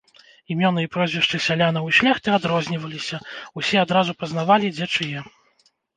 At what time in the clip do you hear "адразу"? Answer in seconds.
3.85-4.11